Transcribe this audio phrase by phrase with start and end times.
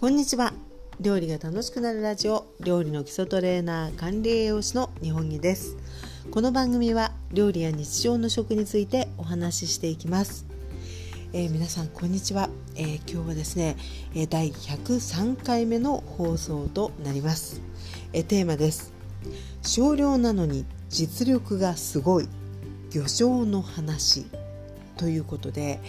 [0.00, 0.54] こんにちは。
[0.98, 5.76] 料理が楽しくなるラジオ料理の基礎トレーナー管理栄養士の日本木です。
[6.30, 10.46] この番組は料理や日常の食についてお話ししていきます。
[11.34, 13.76] えー、皆さんこんにちは、えー、今日はですね、
[14.14, 17.60] え、第103回目の放送となります、
[18.14, 18.94] えテーマです。
[19.60, 22.28] 少量なのに実力がすごい。
[22.88, 24.24] 魚醤の話。
[24.96, 25.80] ということで、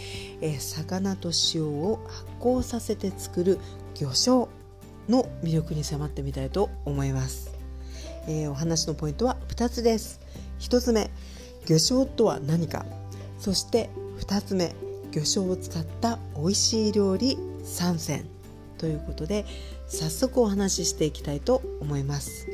[0.41, 3.59] え魚と塩を発酵させて作る
[3.95, 4.47] 魚醤
[5.09, 7.51] の魅力に迫ってみたいと思います、
[8.27, 10.19] えお話のポイントは2つです。
[10.59, 11.09] 1つ目
[11.65, 12.85] 魚醤とは何か。
[13.39, 14.75] そして2つ目
[15.11, 18.25] 魚醤を使った美味しい料理3選。
[18.77, 19.45] ということで
[19.87, 22.47] 早速お話ししていきたいと思います。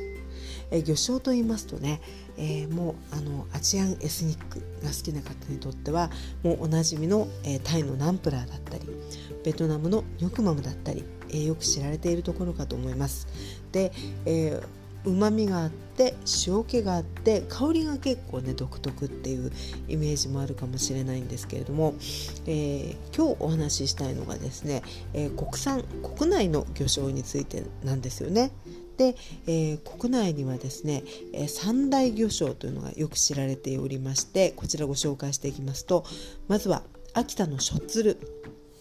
[0.72, 2.02] え魚醤と言いますとね、
[2.38, 6.12] えー、もうあのアジアンエスニックが好きな方にとっては
[6.44, 8.86] もうおなじみの、えー、タイのナンプラーだったり
[9.45, 13.28] ベトナムのニョクマムだったり、えー、よく知られているところかと思います。
[13.72, 13.92] で、
[14.25, 19.52] えーうまみがあって塩気があって香りが結構ね独特っていう
[19.88, 21.95] イメージもあるかもしれないんですけれども、
[22.45, 24.83] えー、今日お話ししたいのがですね、
[25.14, 25.83] えー、国産
[26.16, 28.52] 国内の魚醤についてなんですよね。
[28.98, 36.03] で、えー、国内にはですね、えー、三大魚醤というのがよく知られておりましてこちらご紹介していきますと
[36.48, 36.81] まずは
[37.14, 38.36] 秋田のしょっつる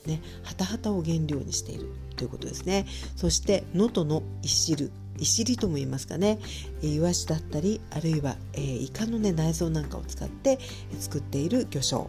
[0.06, 2.86] ね、ハタハタを原料にしているということですね。
[3.16, 4.90] そして能登のいしる。
[5.18, 6.38] いしりとも言いますかね。
[6.82, 10.58] イワシだったりあるいは、えー、イカの、ね、内臓なんかを使って
[11.00, 12.06] 作っている魚醤。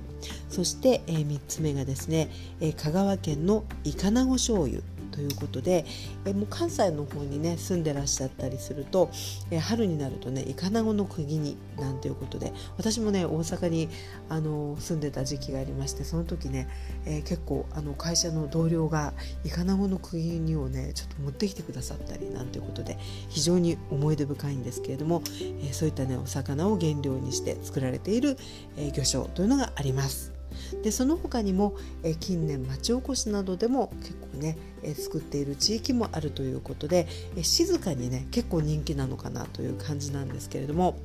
[0.50, 4.84] そして、えー、3つ目がですね、えー、香川県のイカナゴ醤油。
[5.18, 5.84] ということで、
[6.26, 9.10] えもう関西の方にね住んでらっしゃったりすると、
[9.50, 13.90] え春になるとねイカナゴの釘になんていうことで私もね大阪に
[14.30, 16.70] あの住んでた時期がありましてその時ね、
[17.08, 23.00] え、結構あの会社の同僚がイカナゴの釘にをねちょっと持ってきてくださったりなんていうことで
[23.30, 25.24] 非常に思い出深いんですけれども、
[25.64, 28.38] え、そういったねお魚を原料にして作られている、
[28.78, 30.37] えー、魚醤というのがあります。
[30.84, 40.98] でその他にも、え近年町おこしなどでも結構ね、え作っている地域もあるということで、え静かにね結構人気なのかなという感じなんですけれども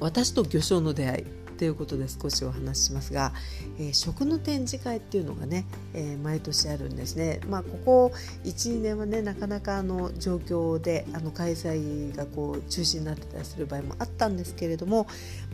[0.00, 1.43] 私と魚醤の出会い。
[1.56, 3.32] ということで少しお話ししますが、
[3.78, 7.40] えー、食の展示会っていうのがね、えー、毎年あるんですね。
[7.48, 8.12] まあ、ここ
[8.44, 15.06] 12年はねなかなかあの状況であの開催がこう中止になってたりする場合もあったんですけれども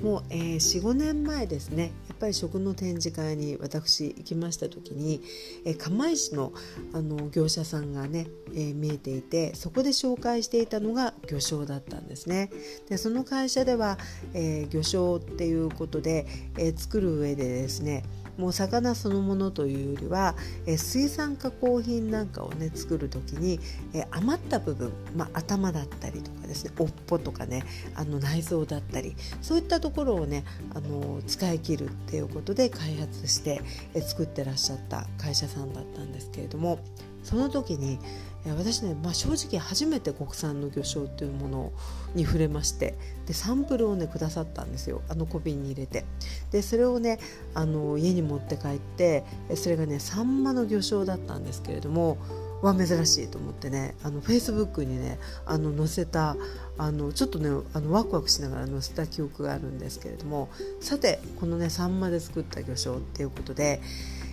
[0.03, 5.23] もう、えー、45年前ですねやっぱり食の展示会に私行きました時に、
[5.65, 6.53] えー、釜石の
[6.93, 12.51] あの業者さんがね、えー、見えていてそこで紹介していたのが魚醤だったんですね。
[12.89, 13.99] でその会社では、
[14.35, 18.05] えー、魚醤っていうことことで、え、作る上でですね
[18.39, 23.59] もう魚そのものというよりは、え、水産加工品なんかをね作る時に、
[23.93, 27.65] え、余った部分、まあ、頭だったりとかですね尾っぽとかね
[27.97, 33.61] あの内臓だったりそういったところをねあの使い切るっていうことで開発して、
[33.95, 36.79] え、作ってらっしゃった会社さんだったんですけれども
[37.25, 37.99] その時に
[38.47, 41.73] 私ね、まあ、正直初めて国産の魚醤っていうもの
[42.15, 42.95] に触れまして
[43.27, 45.03] でサンプルをねくださったんですよ。
[45.09, 46.05] あの小瓶に入れて。
[46.51, 47.19] でそれをね
[47.55, 49.25] あの家に持って帰って
[49.55, 52.17] それがねサンマの魚醤だったんですけれども
[52.63, 56.37] は珍しいと思ってねあのフェイスブックにねあの載せた
[56.77, 60.49] あのちょっとねあのワクワクしながら載せた記憶があるんですけれども
[60.81, 63.81] さてこのねサンマで作った魚醤っていうことで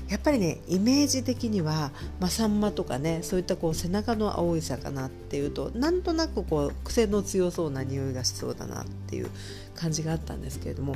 [0.09, 9.29] やっぱりねイメージ的には、まあ、サンマとかねそういったこう背中の青い魚っていうとなんとなくこう癖の強そうな匂いがしそうだなっていう
[9.75, 10.95] 感じがあったんですけれども、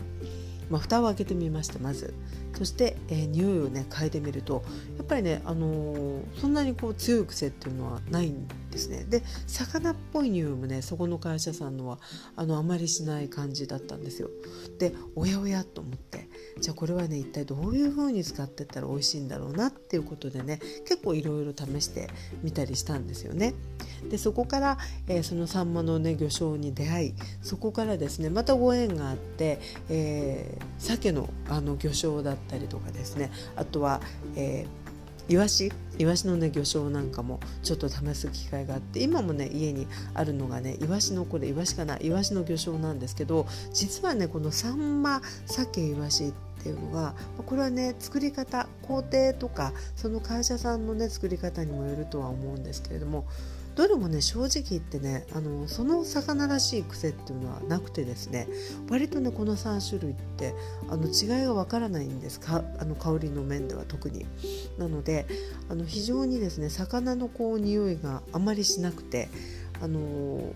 [0.70, 2.14] まあ、蓋を開けてみましたまず。
[2.58, 4.64] そして、えー、匂いをね嗅いでみると
[4.98, 12.00] やっぱりね、あのー、そんなにこう強い癖っていうのはないんですねで魚っぽい匂いもねそこの会社さんのは
[12.36, 14.30] あのあまりしない感じだったんですよ
[14.80, 22.10] でおやおやと思ってじゃあこれはね一体どういう風に使ってったら美味しいんだろうなっていうことでね結構いろいろ試して
[22.44, 23.54] みたりしたんですよね。
[24.10, 29.60] でそこから、えー、そのサンマのね魚醤に出会いそこからですねまたご縁があって、
[29.90, 34.02] えー、鮭のあの魚醤だったりとかですねあとは、
[34.36, 34.81] えー
[35.32, 53.26] イワシイワシのね魚醤なんかもちょっと試す機会があって今もね家にあるのがねイワシのこれイワシかなイワシの魚醤なんですけど実はねこのサンマ鮭イワシっていうのがこれはね作り方工程とかその会社さんのね作り方にもよるとは思うんですけれども
[53.76, 58.48] どれもね正直言ってねあのその魚らしい癖っていうのはなくてですね
[58.90, 60.54] 割とねこの3種類って
[60.90, 62.64] あの違いがわからないんですか？
[62.80, 64.26] あの香りの面では特に。
[64.78, 65.26] なので
[65.70, 69.30] あの非常にですね魚のこう匂いがあまりしなくて
[69.82, 70.54] あの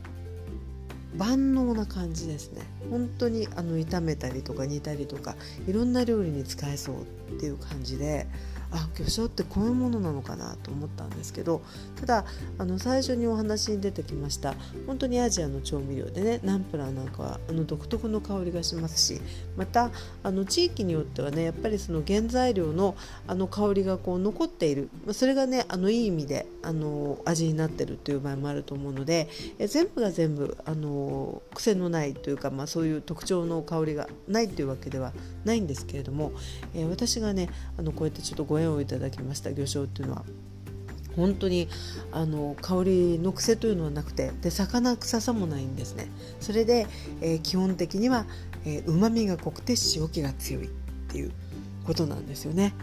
[1.18, 5.36] 万能な感じですね本当にあの炒めたりとか煮たりとか
[5.66, 6.96] いろんな料理に使えそう
[7.36, 8.28] っていう感じで
[8.76, 11.62] あ魚醤ってこういうものなのかなと思ったんですけど
[12.00, 12.26] ただ
[12.58, 14.54] あの最初にお話に出てきました
[14.86, 19.22] 本当にアジアの調味料でねナンプラーなんかはあの独特の香りがしますし
[19.56, 19.92] また
[20.24, 22.96] あの地域によってはねやっぱりその原材料の
[23.28, 35.14] あの香りがこう残っているそれがねあのいい意味であの味になってるという場合もあると思うのでえ全部が全部あの癖のないというか、まあ、そういう特徴の香りがないというわけでは
[35.46, 36.32] ないんですけれども、
[36.74, 40.26] え、私がねあのこうやってちょっとご縁をいただきました魚醤っていうのは。
[41.16, 41.70] 本当に
[42.12, 46.08] あの香りの癖というのはなくてで魚臭さもないんですね。
[46.42, 46.88] それで、
[47.22, 48.26] えー、基本的には
[48.86, 50.70] うまみが濃くて塩気が強いっ
[51.08, 51.32] ていう
[51.86, 52.74] ことなんですよね。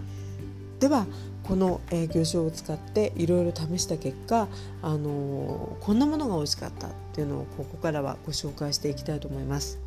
[0.80, 1.06] では
[1.44, 4.48] この、えー、魚醤を使っていろいろ試した結果、
[4.80, 9.78] あのー、こんなものが美味しかったっていうのをここからはご紹介していきたいと思います。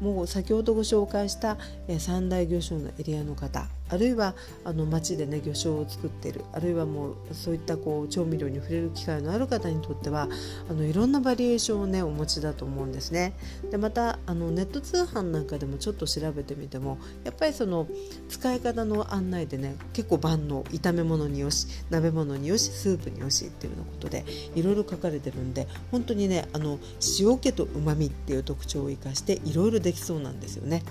[0.00, 1.56] もう先ほどご紹介した、
[1.86, 4.34] えー、三大魚醤のエリアの方あるいは
[4.64, 10.28] あの町でね魚醤を作っているあるいはもうそういったこう調味料に触れる機会のある方にとっては
[10.70, 13.34] あのいろんなバリエーションをねお持ちだと思うんですね。
[13.70, 17.86] でまたあのネット通販なんかでもちょっと調べてみてもやっぱりその
[18.30, 24.24] 使い方の案内でね結構万能炒め物によし鍋物によしスープによしっていうようなことで
[24.54, 26.78] いろいろ書かれてるんで本当にねあの
[27.20, 30.82] 塩気とうまみっていう特徴を生かしていろいろできそうなんですよね。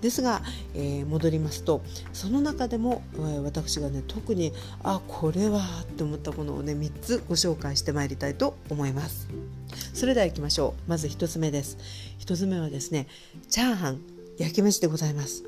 [0.00, 0.42] ですが、
[0.74, 1.82] えー、戻りますと
[2.12, 4.52] その中でも、え、私がね特に
[4.82, 9.28] あこれはって思ったものをね3つご紹介してまいりたいと思います。
[9.92, 10.90] それでは行きましょう。
[10.90, 11.76] まず1つ目です。
[12.20, 13.06] 1つ目はですね
[13.50, 14.00] チャーハン
[14.38, 15.44] 焼き飯でございます。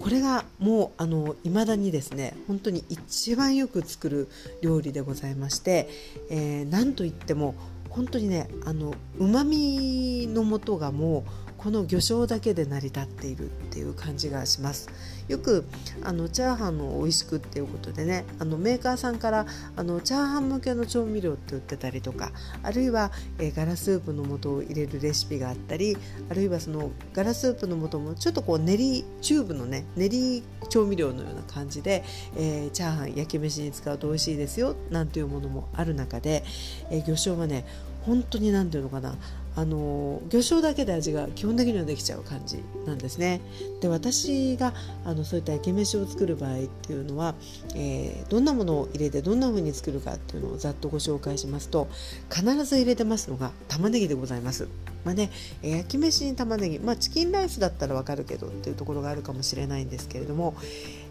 [0.00, 4.28] これがもうあの未だにですね本当に一番よく作る
[4.60, 5.88] 料理でございまして、
[6.30, 7.54] えー、なんといっても
[7.88, 14.88] 本当にねあの旨味の素がもうこの魚醤だけで成り立っているっていう感じがします。
[15.26, 15.64] よく
[16.04, 22.30] あのチャーハンの美味しくっていうことでねあのメーカーさんからあのチャーハン向けの調味料って売ってたりとか
[22.62, 23.10] あるいは、
[23.40, 25.98] えー、ガラスープの素を入れるレシピがあったり
[26.30, 32.04] あるいはそのガラスープの素もちょっとこう練りチューブのね練り調味料のような感じで、
[32.36, 36.44] えー、チャーハン焼き飯に使うと美味しいですよなんていうものもある中で、
[36.92, 37.66] えー、魚醤はね
[38.02, 39.16] 本当に何ていうのかな
[39.56, 43.40] あの魚醤だけで味が基本的にはできちゃう感じなんですね。
[43.80, 44.74] で私が
[45.04, 47.34] あのそういった焼き飯を作る場合っていうのは、
[47.74, 51.88] えー、どんなものを入れてどんな風に作るかっていうのをざっとご紹介しますと
[52.30, 54.68] 必ず入れてますのが玉ねぎでございます。
[55.06, 55.30] まあね、
[55.62, 60.56] 焼き飯に玉ねぎ、まあ、チキンライスだったらわかるけどっていうところがあるかもしれないんですけれども、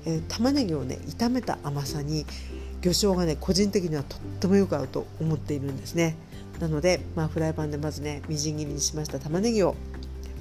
[0.05, 2.25] えー、玉ねぎをね炒めた甘さに
[2.81, 6.17] 魚醤がね個人的にはとってもよく合うと思っているんですね。
[6.59, 9.19] なので、まあ、フライパンでまずねみじん切りにしました。
[9.19, 9.75] 玉ねぎを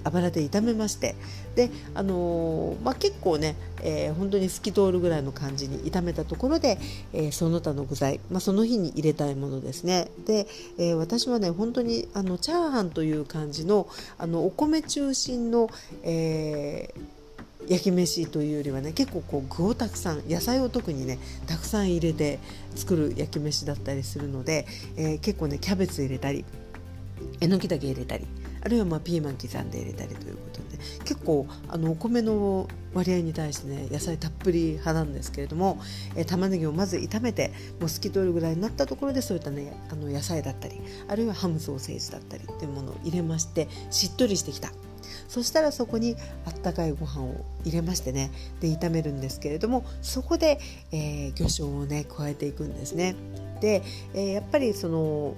[0.04, 1.14] 油で炒めまして。
[1.54, 6.78] で、あのー、まあ、結構ね、えー、本当に透き通るぐらいの感じに炒めたところで、
[7.12, 10.08] えー、その他の具材、まあ、その日に入れたいものですね。
[10.26, 10.46] で、
[10.78, 13.88] え私はね本当にあのチャーハンという感じの
[14.18, 15.70] あのお米中心の、
[16.02, 17.23] えー
[17.68, 22.38] 焼き飯というよりはね結構こう具をたくさん野菜を特にねたくさん入れて
[22.74, 24.66] 作る焼き飯だったりするので、
[24.96, 26.44] えー、結構ねキャベツ入れたり
[27.40, 28.26] えのきだけ入れたり
[28.62, 35.80] あるいはまあピーマン刻んで入れたりということで結構あのお米の割合に対してね野菜たっぷり派なんですけれども、
[36.16, 44.72] えー、玉ねぎをまず炒めてもう透き通るぐらいになったところでそういったねあの野菜だったりあるいはハムソーセージだったりっていうものを入れましてしっとりしてきた。
[45.34, 46.14] そしたらそこに
[46.46, 50.60] あったかいご飯を入れましてねで炒めるんですけれどもそこで、
[50.92, 53.16] えー、魚醤をね加えていくんですね。
[53.60, 53.82] で、
[54.14, 55.34] えー、やっぱりその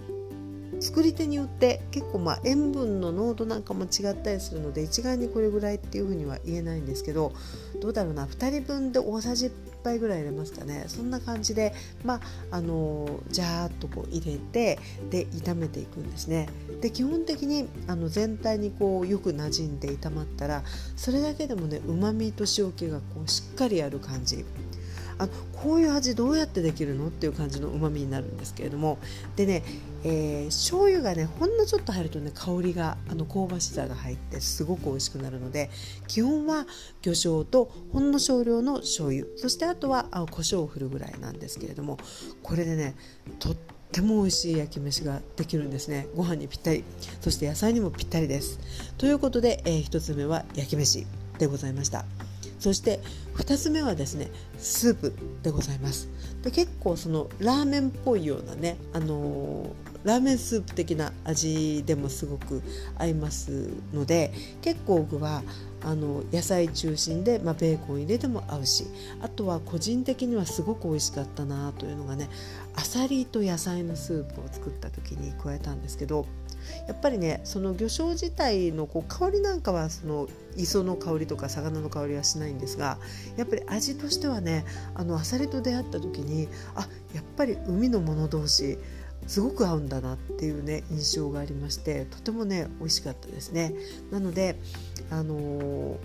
[0.81, 7.33] 作り手によって結構まあ塩分の濃度なんかも違ったりするので一概にこれぐらいっていうふうには言えないんですけど
[7.81, 11.73] どうだろうな2人分で大さじ1杯ぐらい入れますかねそんな感じで
[12.05, 12.15] ま
[12.51, 14.79] ああのジャーっとこう入れて
[15.11, 16.49] で炒めていくんですね
[16.81, 20.63] で基本的にあの全体にこうよく馴染んで炒まったら
[20.97, 24.45] それだけでもねうまみと塩気がこうしっかりある感じ。
[25.19, 25.29] あ
[25.63, 28.99] こういう味どうやってできるのっていう感じのうまみになるんですけれども。
[29.35, 29.63] でね、
[30.05, 35.71] えー、醤油がねほんのちょっと入るとね香りがあの香ばしさが入ってすごく美味しくなるので
[36.07, 36.67] 基本は
[37.01, 39.27] 魚醤とほんの少量の醤油。
[39.37, 41.99] そしてあとはあ胡椒を振るぐらいなんですけれども。
[42.43, 42.95] これでね
[43.39, 43.57] とっ
[43.87, 46.09] っても美味しい焼き飯ができるんですね。
[46.15, 46.85] ご飯にぴったり。
[47.21, 48.59] そして野菜にもぴったりです。
[48.99, 51.07] ということで、えー、1つ目は焼き飯
[51.39, 52.05] でございました。
[52.59, 53.01] そして
[53.37, 56.09] 2つ目はですねスープでございます。
[56.43, 59.69] で結構そのラーメンっぽいようなね、あのー、
[60.05, 62.63] ラーメンスープ的な味でもすごく
[62.99, 65.43] 合いますので結構僕は
[65.87, 68.87] あの野菜中心で、まあ、ベーコン入れても合うし
[69.23, 72.29] あとは個人的にはすごく美味しかったなというのがね
[72.75, 76.27] あさりと野菜のスープを作った時に加えたんですけど
[76.89, 80.27] やっぱりねその魚醤自体のこう香りなんかはその
[80.57, 82.99] 磯の香りとか魚の香りはしないんですが
[83.37, 84.65] やっぱり味としてはね
[84.97, 88.79] あのアサリと出会った時にあやっぱり海のもの同士
[89.27, 93.75] すごく合うんだなっていうね印象がありましてとてもね美味しかったですね。
[94.11, 94.59] なので
[95.11, 95.97] あのー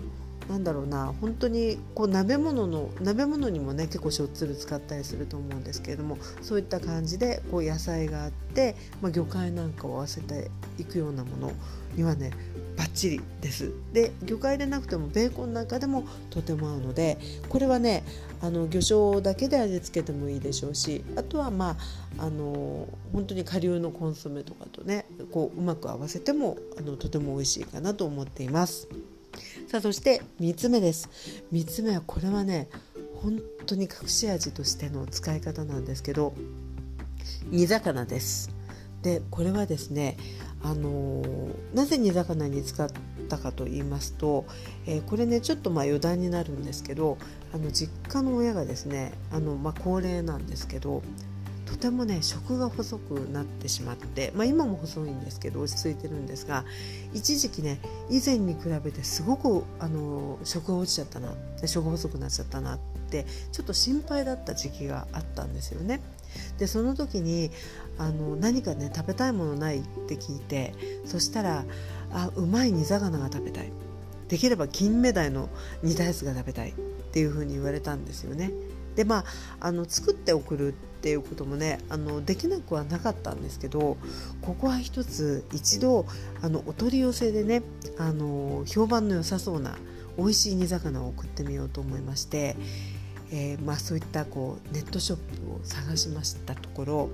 [0.48, 11.52] なんだろうな本当にこう鍋物の鍋物にもね結構しょっつる使ったりすると思うんですけれどもそういった感じでこう野菜があって、まあ、魚介なんかを合わせていくようなもの
[11.94, 12.32] にはね
[12.76, 17.18] バッチリですで魚介でなくてもベーコンなんかでもとても合うので
[17.48, 18.02] これはね
[18.40, 21.76] あの魚醤だけで味付けてもいいでしょうしあとはま
[22.18, 28.88] ああの本当に顆粒のコンソメとかとねこううまく合わせてもあのとても美味しいかなと思っています。
[29.72, 31.08] さあそして3つ目です。
[31.50, 32.68] 3つ目はこれはね
[33.22, 36.34] 本当に隠し味としての使い方なんですけど
[37.46, 38.54] 煮魚です。
[39.00, 40.18] でこれはですね
[40.62, 42.90] あのー、なぜ煮魚に使っ
[43.30, 44.44] たかと言いますと、
[44.84, 47.16] えー、これねちょっとまあ余談になるんですけど
[47.54, 51.02] あの実家の親がですねあの、まあ、高齢なんですけど
[51.72, 56.66] とてもね食が細くなってしまって、まあ、今も細いんですけど落ち着いてるんですが
[57.14, 61.32] 一時期ね以前に比べてすごくあの食が落ちちゃったな
[61.64, 62.78] 食が細くなっちゃったなっ
[63.10, 66.00] てちょっと心配だった時期があったんですよね。
[66.58, 67.50] でその時に
[67.96, 70.74] あの何かね食べたいものないって聞いて
[71.06, 71.64] そしたら
[72.12, 73.72] あうまい煮魚が食べたい
[74.28, 75.48] できれば金目鯛の
[75.82, 76.74] 煮たやつが食べたいっ
[77.12, 78.50] ていうふうに言われたんですよね。
[78.96, 79.24] でまあ
[79.60, 80.72] あの作って送るっ
[81.02, 83.96] ていうこともねあのできなくはなかったんですけど
[84.40, 86.06] ここは一つ一度
[86.42, 87.62] あのお取り寄せでね
[87.98, 89.76] あの評判の良さそうな
[90.16, 92.56] 美味しい煮魚を送ってみようと思いまして
[93.34, 97.10] えーまあ、そういったこうネットショップを探しましたところ、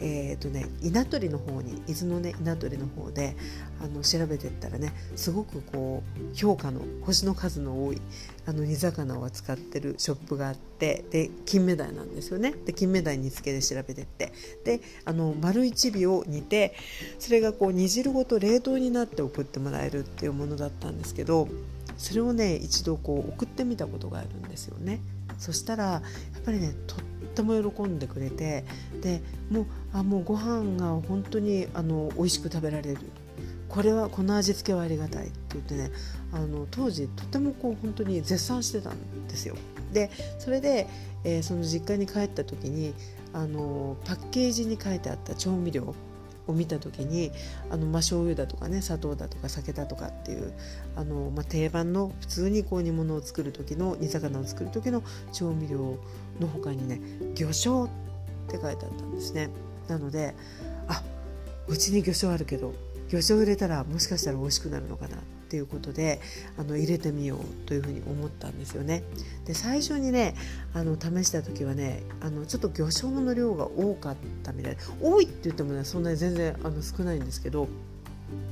[0.00, 3.36] えーとね、稲取の方に伊豆の、ね、稲取の方で
[3.82, 8.00] あの調べていったらねすごくこう評価の星の数の多い
[8.46, 14.32] あの煮魚を扱ってるショップがあってで金目鯛なんですよねで金目鯛煮付けで調べてって
[14.64, 16.74] であの丸一尾を煮て
[17.18, 21.46] それがこう煮汁ごと冷凍になって送ってもらえるっていうものだったんですけど
[21.98, 25.00] それをね一度こう送ってみたことがあるんですよね。
[25.38, 26.02] そしたらや
[26.38, 26.98] っぱりねとっ
[27.34, 28.64] ても喜んでくれて
[29.00, 32.98] でもうあもうご飯が本当にあの美味しく食べられる
[33.68, 35.90] これはこの味付けはありがたいって言ってね
[36.32, 39.56] あの当時とてもこう本当に絶賛してたんですよ。
[39.92, 40.86] でそれで、
[41.24, 42.94] えー、その実家に帰った時に
[43.32, 45.94] あのパッケージに書いてあった調味料
[46.48, 47.30] を見た時に
[47.70, 50.52] あの、まあ、醤油だとかね砂糖だとか酒だとかっていう
[50.96, 55.02] あの、まあ、定番の普通にこう煮物を作る時の煮魚を作る時の
[55.32, 55.98] 調味料
[56.40, 57.00] の他にね
[57.34, 57.88] 魚醤っ
[58.48, 59.50] て書いてあったんですね。
[59.88, 60.34] なので
[60.88, 61.02] あ
[61.66, 62.72] うちに魚醤あるけど
[63.08, 66.20] 魚醤入れたらもしかしたら美味しくなるのかなっていうことで
[66.58, 69.02] あの入れてみようというふうに思ったんですよね。
[69.46, 70.34] で最初にね
[70.74, 77.66] あの試した時はねあのちょっと魚醤の量が多かったみたいで多いって言ってもねそんなに全然あの少ないんですけど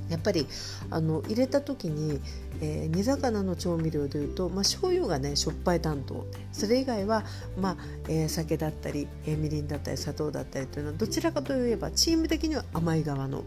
[0.09, 0.47] やっぱり
[0.91, 2.21] あの入れた時に、
[2.61, 7.25] えー、煮魚の調味料でいうと、まあ、醤油がねしょっぱい担当それ以外は、
[7.59, 7.77] まあ
[8.09, 13.45] えー、酒だったり、えー、みりんだったり砂糖だったりというのはどちらかといえばチーム的には甘い側の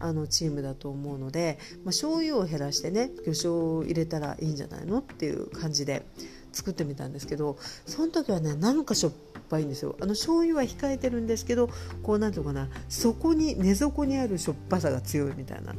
[0.00, 6.04] あのチームだと思うので、まあ、醤油を減らしてね魚醤を入れたらいいんじゃないのっていう感じで
[6.52, 9.12] 作ってみたんですけどその時はねなんかしょっ
[9.48, 11.68] ぱいんですよあの醤油は控えてるんですけど
[12.02, 15.74] こうなんていうかな底に根底にあるしょっぱさが強いみたいな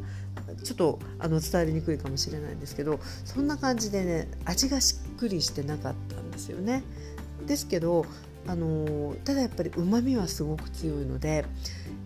[0.64, 6.84] ちょっとあの伝わりにくいかもしれないんですけどそんな感じでね味がしっくりしてなかったんですよね。
[7.46, 8.06] ですけど
[8.48, 11.46] あのただやっぱりうまみはすごく強いので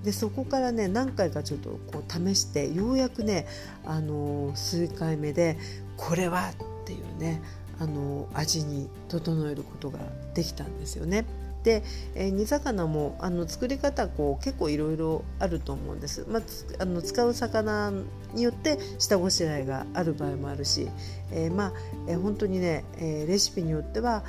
[0.03, 3.47] でそこからね何回かちょっとこう試してようやくね
[3.85, 5.57] あの数回目で
[5.97, 7.41] これはっていうね
[7.79, 9.99] あの味に整えることが
[10.33, 11.25] できたんですよね。
[11.63, 11.83] で、
[12.15, 16.41] えー、煮魚もあの作り方こう結構いろいろあると思うんです、まあ、
[16.79, 17.93] あの使う魚
[18.33, 20.87] によって下ごしらえがある場合もあるし、
[21.31, 21.73] えー、まあ、
[22.07, 24.23] えー、本当にね、えレシピによっては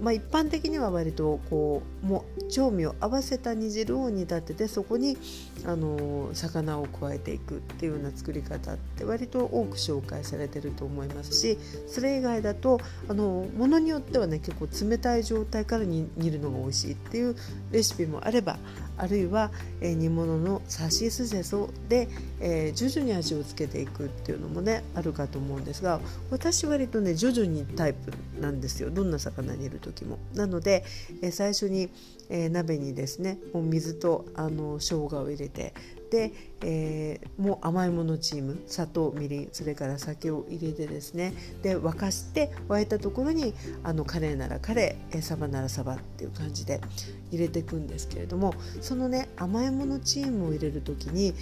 [0.00, 5.16] まあ、一般的には割とこうもう調味を合わせた煮汁を煮立ててそこに
[5.66, 17.36] あの魚を加えていくっていうような作り方って割と多く紹介されてると思いますしそれ以外だとあのものによってはね結構冷たい状態から煮るのが美味しいっていう
[17.70, 18.58] レシピもあれば
[18.96, 22.08] あるいは、え、煮物のさしすせそで、
[22.40, 30.18] え、徐々に味をつけていくっていうのもねあるかと思うんですが私割とね徐々にタイプなんですよどんな魚にいる時も。
[30.34, 30.84] なので、
[31.22, 31.90] え、最初に、
[32.28, 35.74] え、鍋にですねもう水とあの生姜を入れて
[36.14, 43.52] で、えー、もう甘いものチーム砂糖みりんそれから酒を入れてですねで沸かして沸いたところに
[43.82, 46.80] あのカレーならカレーサバならサバっていう感じで
[47.32, 51.34] 入れていくんですけれどもそのね甘いものチームを入れる時に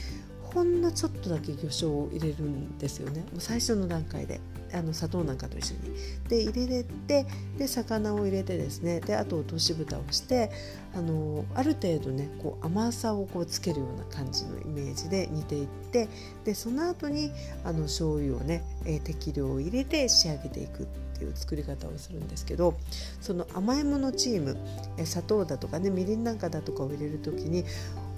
[0.43, 3.21] ほんのちょっとだけ魚醤を入れるんですよね。
[3.33, 4.41] もう最初の段階で。
[4.75, 5.81] あの砂糖なんかと一緒に。
[6.29, 7.27] で入れて
[7.59, 9.01] で魚を入れてですね。
[9.01, 10.51] であと落とし蓋をして
[10.95, 16.09] あのある程度ねこう甘さをこうつけるような感じのイメージで煮ていって
[16.45, 17.33] でその後に
[17.65, 20.87] あの醤油をね、え、適量入れて仕上げていくっ
[21.19, 22.75] ていう作り方をするんですけど
[23.21, 24.57] その甘いものチーム、
[24.99, 27.65] え砂糖だとかねみりんなんかだとかを入れる時に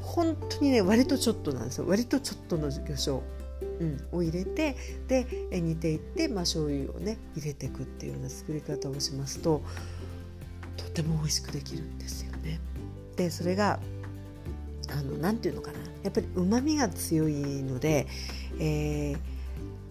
[0.01, 1.87] 本当にね割とちょっとなんですよ。
[1.89, 3.23] 割とちょっとの魚醤。
[3.81, 4.77] うん、を入れて
[5.09, 9.63] で煮ていって、まあ、醤油をね入れていくっていうような作り方をしますと
[10.77, 12.61] とても美味しくできるんですよね。
[13.17, 13.81] でそれが
[14.91, 15.79] あのなんていうのかな。
[16.03, 17.33] やっぱりうまみが強い
[17.63, 18.07] ので、
[18.61, 19.19] えー、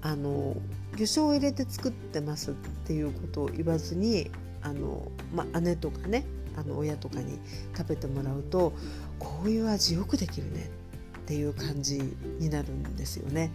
[0.01, 0.55] あの
[0.91, 2.53] 魚醤を入れて作ってますっ
[2.85, 4.29] ていうことを言わずに
[4.61, 7.39] あの、まあ、姉とかねあの親とかに
[7.75, 8.73] 食べてもらうと
[9.17, 10.69] こういう味よくできるね。
[11.23, 12.01] っていう感じ
[12.39, 13.51] になるんですよね。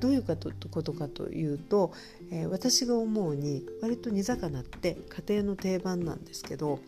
[0.00, 1.92] どういうことかというと、
[2.30, 4.96] えー、私が思うに割と煮魚って
[5.26, 6.78] 家庭の定番なんですけど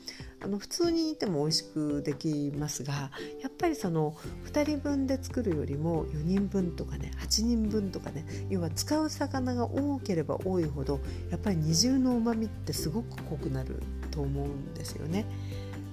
[0.41, 3.11] あの普通に煮ても美味しくできますが
[3.43, 4.17] やっぱりその
[4.53, 13.83] 2人分で作るよりも4人分とかね8人分とかね要は使う魚が多ければ多いほどやっぱり二重のうまみってすごく濃くなる
[14.13, 15.27] と思うんですよね。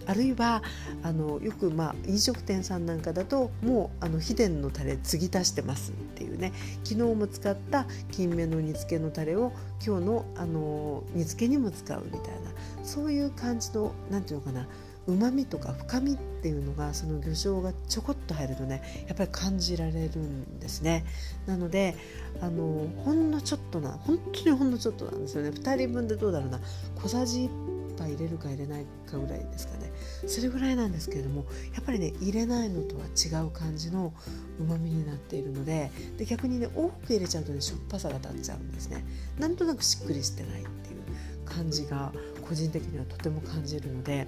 [0.07, 0.63] あるいは
[1.03, 6.53] あのよくまあ飲食店さんなんかだともうあの秘伝のタレ継ぎ足してますっていうね。
[6.83, 9.51] 昨日も使った金目の煮付けのタレを
[9.85, 12.57] 今日のあの煮付けにも使うみたいな。
[12.83, 14.67] そういう感じの何て言うのかな
[15.07, 21.05] うまみとか深みっていうのがその魚醤がちょこっと入るとねやっぱり感じられるんですね。
[21.45, 21.95] なので
[22.41, 25.49] あのほんのちょっとな本当にほんのちょっとなんですよね。
[25.49, 26.59] 2人分でどうだろうな。
[26.95, 27.66] 小さじ1
[27.97, 29.91] 杯入れるか入れないかぐらいですかね。
[30.25, 34.13] それぐらいなんですけれどもやっぱりね入れないのとは違う感じの
[34.59, 39.03] うまみになっているのでで逆にね多く入れちゃうとねしょっぱさが立っちゃうんですね。
[39.39, 40.97] なんとなくしっくりしてないっていう
[41.45, 42.13] 感じが
[42.47, 44.27] 個人的にはとても感じるので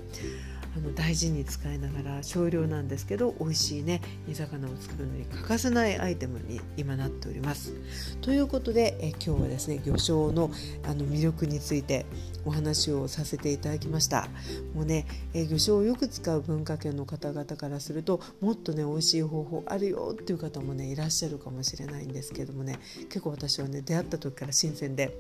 [0.80, 7.74] あの大事に使いながら少量なんですけど美味しいね煮魚を作るのに欠かせないアイテムに今なっております。
[8.22, 10.50] ということでえ今日はですね魚醤の
[10.86, 12.06] あの魅力について
[12.46, 14.28] お話をさせていただきました
[14.74, 25.16] もうね、え魚醤をよく使う文化圏の方々からするともっとね美味しい方法あるよっていう方もねいらっしゃるかもしれないんですけどもね結構私はね出会った時から新鮮で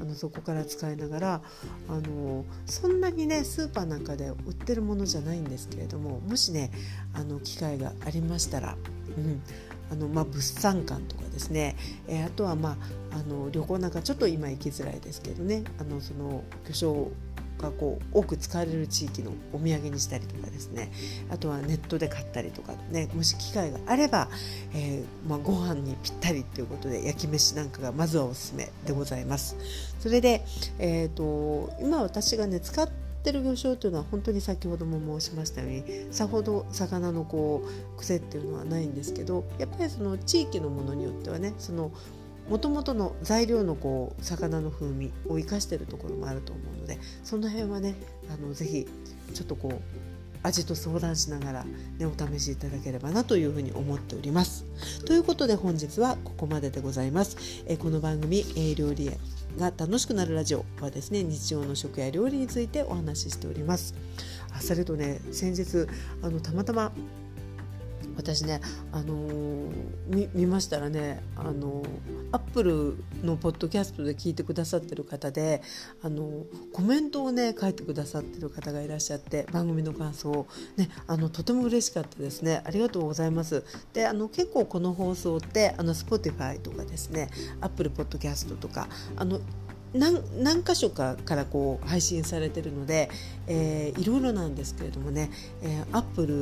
[0.00, 1.42] あのそこから使いながら
[1.88, 6.70] あのそんなにねスーパーなんかで売ってるものものじゃないんですけれどももしね
[7.14, 8.76] あの機会がありましたら、
[9.16, 9.40] うん
[9.92, 11.76] あのまあ、物産館とかですね、
[12.06, 12.76] えー、あとは、ま
[13.12, 17.12] あ、あの旅行なんかちょっと今行きづらいですけどねあのその巨匠
[17.58, 20.90] がこう多く使われる地域のお土産にしたりとかですね
[21.30, 24.28] あとはネットで買ったりとかねもし機会があれば、
[24.74, 29.56] えーまあ、ご飯にぴったりということで焼き飯なんかがまずはおすすめでございます。
[29.98, 30.44] それで、
[30.78, 37.62] えーと今私がね使ってってる魚醤というのは本当に先ほども申しましたようにさほど魚のこ
[37.94, 41.92] う癖っていうのはないんですけどやっぱりその地域のものによってはねその
[42.48, 47.94] もともとの材料のこう魚の風味を生かしてるところもあると思うのでその辺はね
[48.28, 48.88] あのぜひ
[49.34, 50.09] ちょっとこう
[50.42, 54.64] 味と相談しながら、ね、お試しいただければなというふうに思っております。
[55.04, 57.36] ということで本日はここまででございます。
[57.66, 59.10] えこの番組「え料理
[59.58, 63.94] が楽しくなるラジオはですね日常の食や料理についてお話ししております
[64.52, 65.86] あそれとね先日
[66.22, 66.92] あのたまたま
[68.20, 68.60] 私ね、
[68.92, 71.86] あのー、見ましたらね、あのー、
[72.32, 75.62] アップルのポッドキャストで聞いてくださってる方で、
[76.02, 82.62] あのー、コメントをね書いてくださってる方がいらっしゃって番組の感想を、ね、あのとても嬉しかったですね。
[82.64, 83.64] ありがとうございます。
[83.94, 87.30] であの結構この放送ってあの Spotify とかですね
[87.60, 89.40] アップルポッドキャストとかあの
[89.92, 93.10] 何何箇所かからこう配信されてるので、
[93.46, 95.30] えー、いろいろなんですけれどもね、
[95.62, 96.36] えー、アップル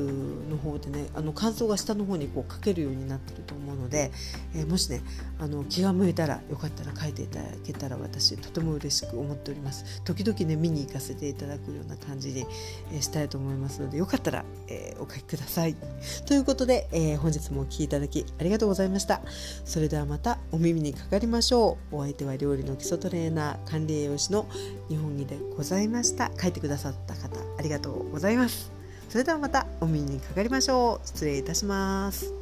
[0.51, 4.11] の方でねあの感想が下の方にこう書けるようになってると思うので、
[4.55, 5.01] えー、もしね
[5.39, 10.03] あの気が向いたらよかったら書いていただけたら私とても嬉しく思っております。
[10.05, 12.47] 時々ね見に行かせていただくような感じに、
[12.93, 15.75] え、したいと思いますのでよかったら、えー、お書きください。
[16.27, 19.23] ということで、えー、本日もお聴きいただきありがとうございました。
[19.65, 21.97] それではまたお耳にかかりましょう。
[21.97, 24.47] お相手は料理の基礎トレーナーな管理栄養士の
[24.89, 26.31] 日本木でございました。
[26.39, 28.71] 書いてくださった方ありがとうございます。
[29.09, 31.07] それではまたお耳にかかりましょう。
[31.07, 32.38] 失礼いたします。